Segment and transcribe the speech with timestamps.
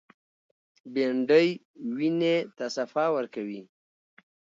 [0.93, 1.47] بېنډۍ
[1.95, 3.61] وینې ته صفا ورکوي